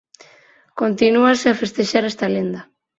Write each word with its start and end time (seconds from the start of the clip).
Continúase 0.81 1.45
a 1.49 1.57
festexar 1.61 2.03
esta 2.11 2.27
lenda. 2.35 2.61